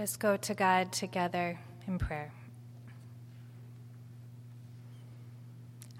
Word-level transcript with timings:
Let 0.00 0.04
us 0.04 0.16
go 0.16 0.38
to 0.38 0.54
God 0.54 0.92
together 0.92 1.60
in 1.86 1.98
prayer. 1.98 2.32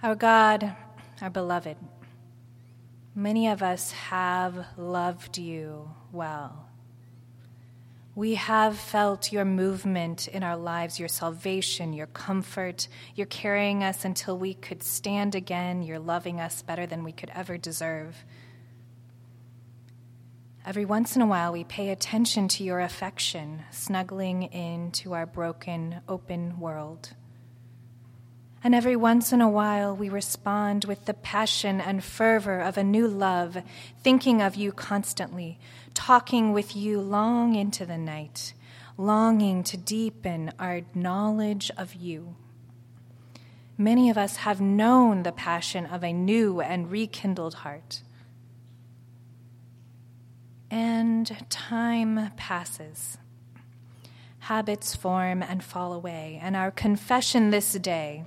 Our 0.02 0.14
God, 0.14 0.74
our 1.20 1.28
beloved, 1.28 1.76
many 3.14 3.48
of 3.48 3.62
us 3.62 3.92
have 3.92 4.64
loved 4.78 5.36
you 5.36 5.90
well. 6.12 6.64
We 8.14 8.36
have 8.36 8.78
felt 8.78 9.32
your 9.32 9.44
movement 9.44 10.28
in 10.28 10.42
our 10.42 10.56
lives, 10.56 10.98
your 10.98 11.08
salvation, 11.08 11.92
your 11.92 12.06
comfort. 12.06 12.88
You're 13.14 13.26
carrying 13.26 13.84
us 13.84 14.06
until 14.06 14.38
we 14.38 14.54
could 14.54 14.82
stand 14.82 15.34
again. 15.34 15.82
You're 15.82 15.98
loving 15.98 16.40
us 16.40 16.62
better 16.62 16.86
than 16.86 17.04
we 17.04 17.12
could 17.12 17.30
ever 17.34 17.58
deserve. 17.58 18.24
Every 20.66 20.84
once 20.84 21.16
in 21.16 21.22
a 21.22 21.26
while, 21.26 21.52
we 21.52 21.64
pay 21.64 21.88
attention 21.88 22.46
to 22.48 22.64
your 22.64 22.80
affection, 22.80 23.62
snuggling 23.70 24.42
into 24.42 25.14
our 25.14 25.24
broken, 25.24 26.02
open 26.06 26.60
world. 26.60 27.14
And 28.62 28.74
every 28.74 28.94
once 28.94 29.32
in 29.32 29.40
a 29.40 29.48
while, 29.48 29.96
we 29.96 30.10
respond 30.10 30.84
with 30.84 31.06
the 31.06 31.14
passion 31.14 31.80
and 31.80 32.04
fervor 32.04 32.60
of 32.60 32.76
a 32.76 32.84
new 32.84 33.08
love, 33.08 33.56
thinking 34.02 34.42
of 34.42 34.54
you 34.54 34.70
constantly, 34.70 35.58
talking 35.94 36.52
with 36.52 36.76
you 36.76 37.00
long 37.00 37.54
into 37.54 37.86
the 37.86 37.96
night, 37.96 38.52
longing 38.98 39.64
to 39.64 39.78
deepen 39.78 40.52
our 40.58 40.82
knowledge 40.94 41.70
of 41.78 41.94
you. 41.94 42.36
Many 43.78 44.10
of 44.10 44.18
us 44.18 44.36
have 44.36 44.60
known 44.60 45.22
the 45.22 45.32
passion 45.32 45.86
of 45.86 46.04
a 46.04 46.12
new 46.12 46.60
and 46.60 46.90
rekindled 46.90 47.54
heart. 47.54 48.02
And 51.10 51.50
time 51.50 52.30
passes. 52.36 53.18
Habits 54.38 54.94
form 54.94 55.42
and 55.42 55.60
fall 55.60 55.92
away, 55.92 56.38
and 56.40 56.54
our 56.54 56.70
confession 56.70 57.50
this 57.50 57.72
day 57.72 58.22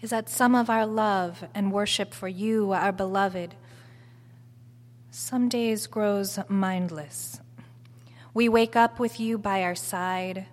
is 0.00 0.10
that 0.10 0.28
some 0.28 0.56
of 0.56 0.68
our 0.68 0.84
love 0.84 1.44
and 1.54 1.70
worship 1.70 2.12
for 2.12 2.26
you, 2.26 2.72
our 2.72 2.90
beloved, 2.90 3.54
some 5.12 5.48
days 5.48 5.86
grows 5.86 6.40
mindless. 6.48 7.40
We 8.34 8.48
wake 8.48 8.74
up 8.74 8.98
with 8.98 9.20
you 9.20 9.38
by 9.38 9.62
our 9.62 9.76
side, 9.76 10.46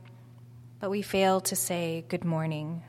but 0.79 0.91
we 0.91 1.01
fail 1.01 1.41
to 1.41 1.55
say 1.55 2.05
good 2.09 2.23
morning. 2.23 2.83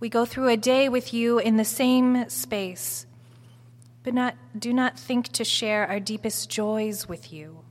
We 0.00 0.08
go 0.08 0.24
through 0.24 0.48
a 0.48 0.56
day 0.56 0.88
with 0.88 1.14
you 1.14 1.38
in 1.38 1.58
the 1.58 1.64
same 1.64 2.28
space, 2.28 3.06
but 4.06 4.14
not, 4.14 4.36
do 4.56 4.72
not 4.72 4.98
think 4.98 5.28
to 5.32 5.44
share 5.44 5.86
our 5.86 6.00
deepest 6.00 6.48
joys 6.48 7.06
with 7.06 7.30
you. 7.32 7.64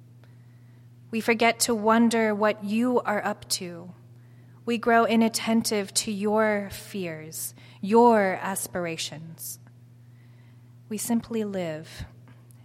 We 1.09 1.21
forget 1.21 1.61
to 1.61 1.73
wonder 1.73 2.35
what 2.35 2.63
you 2.63 2.99
are 2.99 3.25
up 3.25 3.47
to 3.51 3.95
we 4.65 4.79
grow 4.79 5.05
inattentive 5.05 5.93
to 5.93 6.11
your 6.11 6.69
fears, 6.71 7.53
your 7.81 8.39
aspirations. 8.41 9.59
We 10.89 10.97
simply 10.97 11.43
live 11.43 12.05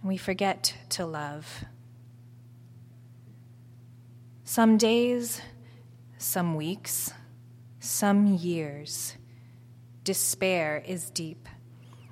and 0.01 0.09
we 0.09 0.17
forget 0.17 0.75
to 0.89 1.05
love. 1.05 1.63
Some 4.43 4.77
days, 4.77 5.41
some 6.17 6.55
weeks, 6.55 7.13
some 7.79 8.25
years, 8.25 9.15
despair 10.03 10.83
is 10.85 11.11
deep. 11.11 11.47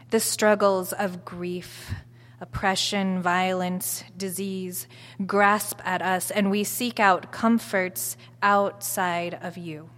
The 0.09 0.19
struggles 0.19 0.91
of 0.91 1.23
grief, 1.23 1.93
oppression, 2.41 3.21
violence, 3.21 4.03
disease 4.17 4.87
grasp 5.25 5.79
at 5.85 6.01
us, 6.01 6.31
and 6.31 6.49
we 6.49 6.63
seek 6.63 6.99
out 6.99 7.31
comforts 7.31 8.17
outside 8.41 9.37
of 9.41 9.57
you. 9.57 9.89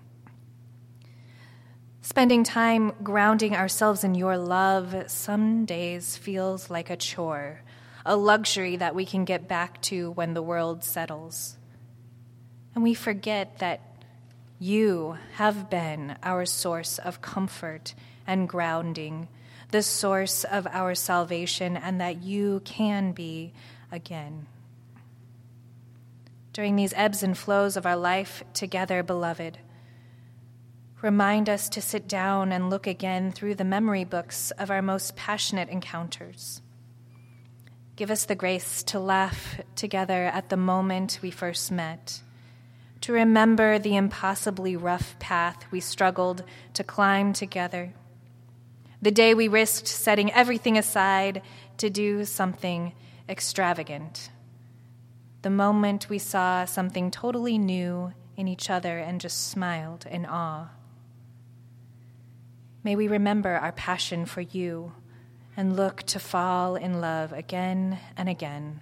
Spending 2.01 2.43
time 2.43 2.93
grounding 3.03 3.55
ourselves 3.55 4.03
in 4.03 4.15
your 4.15 4.37
love 4.37 5.05
some 5.07 5.65
days 5.65 6.17
feels 6.17 6.69
like 6.69 6.89
a 6.89 6.97
chore, 6.97 7.61
a 8.05 8.15
luxury 8.15 8.75
that 8.75 8.95
we 8.95 9.05
can 9.05 9.23
get 9.23 9.47
back 9.47 9.81
to 9.83 10.11
when 10.11 10.33
the 10.33 10.41
world 10.41 10.83
settles. 10.83 11.57
And 12.73 12.83
we 12.83 12.95
forget 12.95 13.59
that 13.59 13.90
you 14.61 15.17
have 15.33 15.71
been 15.71 16.15
our 16.21 16.45
source 16.45 16.99
of 16.99 17.19
comfort 17.19 17.95
and 18.27 18.47
grounding 18.47 19.27
the 19.71 19.81
source 19.81 20.43
of 20.43 20.67
our 20.67 20.93
salvation, 20.93 21.75
and 21.75 21.99
that 22.01 22.21
you 22.21 22.61
can 22.65 23.11
be 23.13 23.53
again. 23.91 24.45
During 26.53 26.75
these 26.75 26.93
ebbs 26.95 27.23
and 27.23 27.37
flows 27.37 27.77
of 27.77 27.85
our 27.85 27.95
life 27.95 28.43
together, 28.53 29.01
beloved, 29.01 29.57
remind 31.01 31.49
us 31.49 31.69
to 31.69 31.81
sit 31.81 32.07
down 32.07 32.51
and 32.51 32.69
look 32.69 32.85
again 32.85 33.31
through 33.31 33.55
the 33.55 33.63
memory 33.63 34.03
books 34.03 34.51
of 34.51 34.69
our 34.69 34.81
most 34.81 35.15
passionate 35.15 35.69
encounters. 35.69 36.61
Give 37.95 38.11
us 38.11 38.25
the 38.25 38.35
grace 38.35 38.83
to 38.83 38.99
laugh 38.99 39.61
together 39.75 40.25
at 40.25 40.49
the 40.49 40.57
moment 40.57 41.19
we 41.21 41.31
first 41.31 41.71
met, 41.71 42.21
to 43.01 43.13
remember 43.13 43.79
the 43.79 43.95
impossibly 43.95 44.75
rough 44.75 45.17
path 45.19 45.65
we 45.71 45.79
struggled 45.79 46.43
to 46.73 46.83
climb 46.83 47.33
together 47.33 47.93
the 49.01 49.11
day 49.11 49.33
we 49.33 49.47
risked 49.47 49.87
setting 49.87 50.31
everything 50.31 50.77
aside 50.77 51.41
to 51.77 51.89
do 51.89 52.23
something 52.23 52.93
extravagant. 53.27 54.29
The 55.41 55.49
moment 55.49 56.07
we 56.07 56.19
saw 56.19 56.65
something 56.65 57.09
totally 57.09 57.57
new 57.57 58.13
in 58.37 58.47
each 58.47 58.69
other 58.69 58.99
and 58.99 59.19
just 59.19 59.49
smiled 59.49 60.05
in 60.05 60.25
awe. 60.27 60.69
May 62.83 62.95
we 62.95 63.07
remember 63.07 63.51
our 63.51 63.71
passion 63.71 64.25
for 64.25 64.41
you 64.41 64.93
and 65.57 65.75
look 65.75 66.03
to 66.03 66.19
fall 66.19 66.75
in 66.75 67.01
love 67.01 67.33
again 67.33 67.99
and 68.15 68.29
again 68.29 68.81